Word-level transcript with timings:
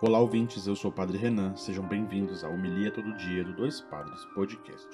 Olá, 0.00 0.20
ouvintes, 0.20 0.66
eu 0.68 0.76
sou 0.76 0.92
o 0.92 0.94
Padre 0.94 1.18
Renan, 1.18 1.56
sejam 1.56 1.84
bem-vindos 1.84 2.44
à 2.44 2.48
Homilia 2.48 2.88
Todo 2.88 3.16
Dia 3.16 3.42
do 3.42 3.52
Dois 3.52 3.80
Padres 3.80 4.24
Podcast. 4.26 4.88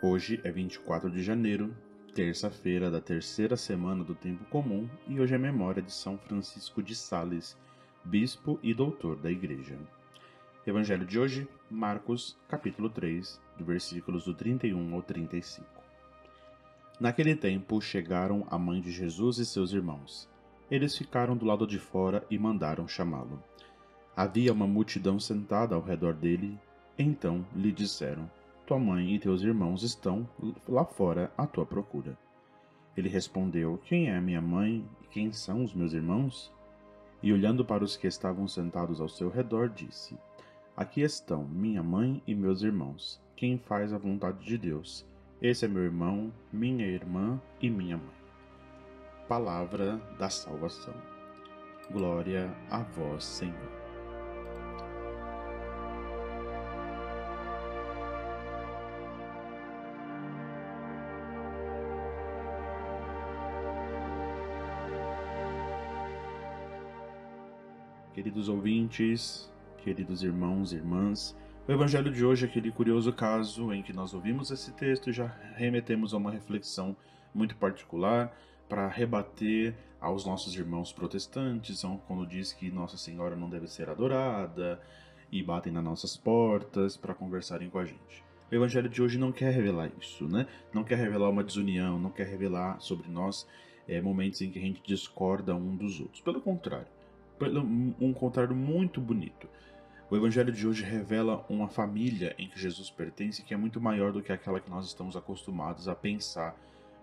Hoje 0.00 0.40
é 0.44 0.52
24 0.52 1.10
de 1.10 1.20
janeiro, 1.20 1.74
terça-feira 2.14 2.90
da 2.92 3.00
terceira 3.00 3.56
semana 3.56 4.04
do 4.04 4.14
Tempo 4.14 4.44
Comum, 4.44 4.88
e 5.08 5.18
hoje 5.18 5.34
é 5.34 5.38
memória 5.38 5.82
de 5.82 5.92
São 5.92 6.16
Francisco 6.16 6.80
de 6.80 6.94
Sales, 6.94 7.56
bispo 8.04 8.56
e 8.62 8.72
doutor 8.72 9.16
da 9.16 9.32
Igreja. 9.32 9.76
Evangelho 10.64 11.04
de 11.04 11.18
hoje, 11.18 11.48
Marcos, 11.68 12.38
capítulo 12.48 12.88
3, 12.88 13.40
do 13.58 13.64
versículos 13.64 14.26
do 14.26 14.34
31 14.34 14.94
ao 14.94 15.02
35. 15.02 15.66
Naquele 17.00 17.34
tempo 17.34 17.80
chegaram 17.80 18.46
a 18.48 18.56
mãe 18.56 18.80
de 18.80 18.92
Jesus 18.92 19.38
e 19.38 19.44
seus 19.44 19.72
irmãos 19.72 20.30
eles 20.70 20.96
ficaram 20.96 21.36
do 21.36 21.44
lado 21.44 21.66
de 21.66 21.78
fora 21.78 22.24
e 22.30 22.38
mandaram 22.38 22.86
chamá-lo. 22.86 23.42
Havia 24.20 24.52
uma 24.52 24.66
multidão 24.66 25.18
sentada 25.18 25.74
ao 25.74 25.80
redor 25.80 26.12
dele. 26.12 26.58
Então 26.98 27.42
lhe 27.56 27.72
disseram: 27.72 28.30
Tua 28.66 28.78
mãe 28.78 29.14
e 29.14 29.18
teus 29.18 29.40
irmãos 29.40 29.82
estão 29.82 30.28
lá 30.68 30.84
fora 30.84 31.32
à 31.38 31.46
tua 31.46 31.64
procura. 31.64 32.18
Ele 32.94 33.08
respondeu: 33.08 33.80
Quem 33.82 34.10
é 34.10 34.20
minha 34.20 34.42
mãe 34.42 34.84
e 35.02 35.06
quem 35.06 35.32
são 35.32 35.64
os 35.64 35.72
meus 35.72 35.94
irmãos? 35.94 36.52
E 37.22 37.32
olhando 37.32 37.64
para 37.64 37.82
os 37.82 37.96
que 37.96 38.06
estavam 38.06 38.46
sentados 38.46 39.00
ao 39.00 39.08
seu 39.08 39.30
redor, 39.30 39.70
disse: 39.70 40.14
Aqui 40.76 41.00
estão 41.00 41.44
minha 41.44 41.82
mãe 41.82 42.22
e 42.26 42.34
meus 42.34 42.60
irmãos. 42.60 43.18
Quem 43.34 43.56
faz 43.56 43.90
a 43.90 43.96
vontade 43.96 44.44
de 44.44 44.58
Deus? 44.58 45.06
Esse 45.40 45.64
é 45.64 45.68
meu 45.68 45.82
irmão, 45.82 46.30
minha 46.52 46.86
irmã 46.86 47.40
e 47.58 47.70
minha 47.70 47.96
mãe 47.96 48.20
palavra 49.30 49.96
da 50.18 50.28
salvação. 50.28 50.94
Glória 51.92 52.52
a 52.68 52.82
vós, 52.82 53.22
Senhor. 53.22 53.79
Queridos 68.20 68.50
ouvintes, 68.50 69.50
queridos 69.78 70.22
irmãos 70.22 70.74
e 70.74 70.76
irmãs, 70.76 71.34
o 71.66 71.72
evangelho 71.72 72.12
de 72.12 72.22
hoje 72.22 72.44
é 72.44 72.48
aquele 72.50 72.70
curioso 72.70 73.10
caso 73.14 73.72
em 73.72 73.82
que 73.82 73.94
nós 73.94 74.12
ouvimos 74.12 74.50
esse 74.50 74.72
texto 74.72 75.08
e 75.08 75.12
já 75.14 75.34
remetemos 75.56 76.12
a 76.12 76.18
uma 76.18 76.30
reflexão 76.30 76.94
muito 77.32 77.56
particular 77.56 78.36
para 78.68 78.86
rebater 78.88 79.74
aos 79.98 80.26
nossos 80.26 80.54
irmãos 80.54 80.92
protestantes, 80.92 81.82
quando 82.06 82.26
diz 82.26 82.52
que 82.52 82.70
Nossa 82.70 82.98
Senhora 82.98 83.34
não 83.34 83.48
deve 83.48 83.66
ser 83.66 83.88
adorada 83.88 84.78
e 85.32 85.42
batem 85.42 85.72
nas 85.72 85.82
nossas 85.82 86.14
portas 86.14 86.98
para 86.98 87.14
conversarem 87.14 87.70
com 87.70 87.78
a 87.78 87.86
gente. 87.86 88.22
O 88.52 88.54
evangelho 88.54 88.90
de 88.90 89.00
hoje 89.00 89.16
não 89.16 89.32
quer 89.32 89.50
revelar 89.50 89.90
isso, 89.98 90.28
né? 90.28 90.46
Não 90.74 90.84
quer 90.84 90.98
revelar 90.98 91.30
uma 91.30 91.42
desunião, 91.42 91.98
não 91.98 92.10
quer 92.10 92.26
revelar 92.26 92.82
sobre 92.82 93.08
nós 93.08 93.48
é, 93.88 93.98
momentos 93.98 94.42
em 94.42 94.50
que 94.50 94.58
a 94.58 94.62
gente 94.62 94.82
discorda 94.84 95.56
um 95.56 95.74
dos 95.74 95.98
outros. 96.00 96.20
Pelo 96.20 96.42
contrário, 96.42 96.99
um 98.00 98.12
contrário 98.12 98.54
muito 98.54 99.00
bonito. 99.00 99.48
O 100.10 100.16
evangelho 100.16 100.52
de 100.52 100.66
hoje 100.66 100.82
revela 100.82 101.44
uma 101.48 101.68
família 101.68 102.34
em 102.36 102.48
que 102.48 102.58
Jesus 102.58 102.90
pertence 102.90 103.44
que 103.44 103.54
é 103.54 103.56
muito 103.56 103.80
maior 103.80 104.12
do 104.12 104.20
que 104.20 104.32
aquela 104.32 104.58
que 104.58 104.68
nós 104.68 104.86
estamos 104.86 105.16
acostumados 105.16 105.86
a 105.86 105.94
pensar 105.94 106.56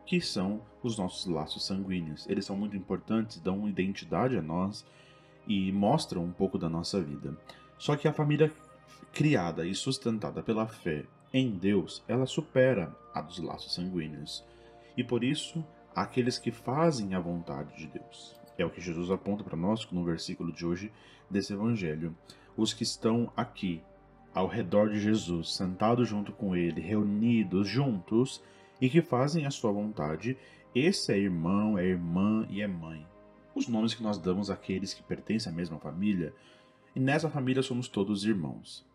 que 0.05 0.19
são 0.21 0.61
os 0.83 0.97
nossos 0.97 1.25
laços 1.25 1.65
sanguíneos. 1.65 2.27
Eles 2.29 2.45
são 2.45 2.55
muito 2.55 2.75
importantes, 2.75 3.39
dão 3.39 3.67
identidade 3.67 4.37
a 4.37 4.41
nós 4.41 4.85
e 5.47 5.71
mostram 5.71 6.23
um 6.23 6.31
pouco 6.31 6.57
da 6.57 6.67
nossa 6.67 7.01
vida. 7.01 7.37
Só 7.77 7.95
que 7.95 8.07
a 8.07 8.13
família 8.13 8.51
criada 9.13 9.65
e 9.65 9.73
sustentada 9.73 10.43
pela 10.43 10.67
fé 10.67 11.05
em 11.33 11.51
Deus, 11.51 12.03
ela 12.07 12.25
supera 12.25 12.95
a 13.13 13.21
dos 13.21 13.39
laços 13.39 13.73
sanguíneos. 13.73 14.43
E 14.95 15.03
por 15.03 15.23
isso, 15.23 15.65
aqueles 15.95 16.37
que 16.37 16.51
fazem 16.51 17.15
a 17.15 17.19
vontade 17.19 17.75
de 17.77 17.87
Deus. 17.87 18.37
É 18.57 18.65
o 18.65 18.69
que 18.69 18.81
Jesus 18.81 19.11
aponta 19.11 19.43
para 19.43 19.55
nós 19.55 19.89
no 19.91 20.03
versículo 20.03 20.51
de 20.51 20.65
hoje 20.65 20.91
desse 21.29 21.53
evangelho. 21.53 22.15
Os 22.55 22.73
que 22.73 22.83
estão 22.83 23.31
aqui, 23.37 23.81
ao 24.33 24.47
redor 24.47 24.89
de 24.89 24.99
Jesus, 24.99 25.53
sentados 25.53 26.07
junto 26.09 26.31
com 26.31 26.55
ele, 26.55 26.81
reunidos 26.81 27.67
juntos, 27.67 28.41
e 28.81 28.89
que 28.89 29.01
fazem 29.01 29.45
a 29.45 29.51
sua 29.51 29.71
vontade. 29.71 30.37
Esse 30.73 31.11
é 31.11 31.17
irmão, 31.17 31.77
é 31.77 31.85
irmã 31.85 32.47
e 32.49 32.61
é 32.61 32.67
mãe. 32.67 33.05
Os 33.55 33.67
nomes 33.67 33.93
que 33.93 34.03
nós 34.03 34.17
damos 34.17 34.49
àqueles 34.49 34.93
que 34.93 35.01
pertencem 35.01 35.51
à 35.51 35.55
mesma 35.55 35.79
família, 35.79 36.33
e 36.95 36.99
nessa 36.99 37.29
família 37.29 37.61
somos 37.61 37.87
todos 37.87 38.25
irmãos. 38.25 38.85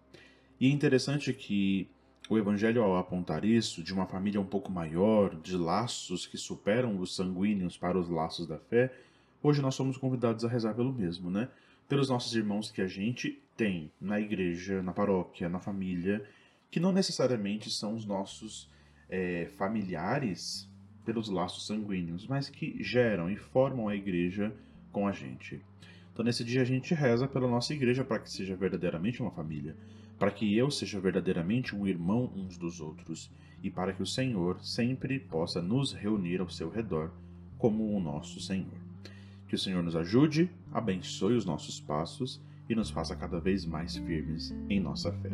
E 0.61 0.67
é 0.67 0.71
interessante 0.71 1.33
que 1.33 1.89
o 2.29 2.39
Evangelho, 2.39 2.83
ao 2.83 2.97
apontar 2.97 3.45
isso, 3.45 3.83
de 3.83 3.93
uma 3.93 4.07
família 4.07 4.41
um 4.41 4.47
pouco 4.47 4.71
maior, 4.71 5.35
de 5.35 5.57
laços 5.57 6.25
que 6.25 6.39
superam 6.39 6.99
os 6.99 7.17
sanguíneos 7.17 7.77
para 7.77 7.99
os 7.99 8.09
laços 8.09 8.47
da 8.47 8.59
fé, 8.59 8.93
hoje 9.43 9.61
nós 9.61 9.75
somos 9.75 9.97
convidados 9.97 10.45
a 10.45 10.49
rezar 10.49 10.75
pelo 10.75 10.93
mesmo, 10.93 11.31
né? 11.31 11.49
Pelos 11.89 12.09
nossos 12.09 12.35
irmãos 12.35 12.71
que 12.71 12.81
a 12.81 12.87
gente 12.87 13.43
tem 13.57 13.91
na 14.01 14.21
igreja, 14.21 14.83
na 14.83 14.93
paróquia, 14.93 15.49
na 15.49 15.59
família, 15.59 16.25
que 16.71 16.81
não 16.81 16.93
necessariamente 16.93 17.71
são 17.71 17.95
os 17.95 18.07
nossos 18.07 18.71
é, 19.09 19.47
familiares 19.59 20.69
pelos 21.05 21.29
laços 21.29 21.67
sanguíneos, 21.67 22.27
mas 22.27 22.49
que 22.49 22.83
geram 22.83 23.31
e 23.31 23.37
formam 23.37 23.89
a 23.89 23.97
igreja 23.97 24.55
com 24.91 25.07
a 25.07 25.13
gente. 25.13 25.61
Então, 26.13 26.25
nesse 26.25 26.45
dia, 26.45 26.63
a 26.63 26.65
gente 26.65 26.95
reza 26.95 27.27
pela 27.27 27.49
nossa 27.49 27.73
igreja 27.73 28.05
para 28.05 28.19
que 28.19 28.31
seja 28.31 28.55
verdadeiramente 28.55 29.21
uma 29.21 29.31
família, 29.31 29.75
para 30.19 30.31
que 30.31 30.57
eu 30.57 30.71
seja 30.71 31.01
verdadeiramente 31.01 31.75
um 31.75 31.87
irmão 31.87 32.33
uns 32.37 32.57
dos 32.57 32.81
outros 32.81 33.31
e 33.63 33.71
para 33.71 33.93
que 33.93 34.03
o 34.03 34.07
Senhor 34.07 34.63
sempre 34.63 35.19
possa 35.19 35.61
nos 35.61 35.93
reunir 35.93 36.41
ao 36.41 36.49
seu 36.49 36.71
redor 36.71 37.11
como 37.59 37.97
o 37.97 38.01
nosso 38.01 38.41
Senhor. 38.41 38.92
Que 39.53 39.57
o 39.57 39.59
Senhor 39.59 39.83
nos 39.83 39.95
ajude, 39.95 40.51
abençoe 40.73 41.37
os 41.37 41.45
nossos 41.45 41.79
passos 41.79 42.41
e 42.71 42.75
nos 42.75 42.89
faça 42.89 43.15
cada 43.15 43.39
vez 43.39 43.67
mais 43.67 43.99
firmes 43.99 44.51
em 44.67 44.81
nossa 44.81 45.13
fé. 45.13 45.29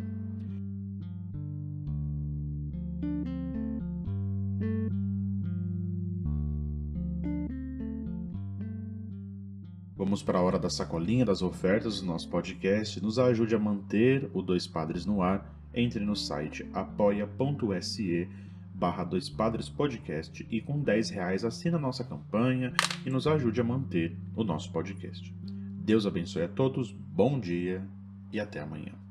Vamos 9.95 10.21
para 10.21 10.39
a 10.39 10.41
hora 10.41 10.59
da 10.59 10.69
sacolinha 10.69 11.23
das 11.23 11.41
ofertas 11.41 12.01
do 12.01 12.05
nosso 12.05 12.27
podcast. 12.27 13.01
Nos 13.01 13.17
ajude 13.17 13.55
a 13.55 13.57
manter 13.57 14.29
o 14.33 14.41
Dois 14.41 14.67
Padres 14.67 15.05
no 15.05 15.21
ar. 15.21 15.49
Entre 15.73 16.03
no 16.03 16.17
site 16.17 16.67
apoia.se 16.73 18.27
barra 18.79 19.03
Dois 19.03 19.29
Padres 19.29 19.67
Podcast 19.67 20.47
e 20.49 20.61
com 20.61 20.79
10 20.79 21.09
reais 21.09 21.43
assina 21.43 21.77
nossa 21.77 22.01
campanha 22.01 22.73
e 23.05 23.09
nos 23.09 23.27
ajude 23.27 23.59
a 23.59 23.63
manter 23.63 24.15
o 24.33 24.43
nosso 24.43 24.71
podcast. 24.71 25.35
Deus 25.83 26.05
abençoe 26.05 26.43
a 26.43 26.47
todos, 26.47 26.91
bom 26.91 27.37
dia 27.37 27.85
e 28.31 28.39
até 28.39 28.61
amanhã. 28.61 29.08